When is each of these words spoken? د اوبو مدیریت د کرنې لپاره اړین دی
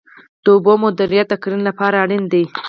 د 0.43 0.45
اوبو 0.55 0.73
مدیریت 0.83 1.27
د 1.29 1.33
کرنې 1.43 1.63
لپاره 1.69 1.95
اړین 2.03 2.23
دی 2.31 2.43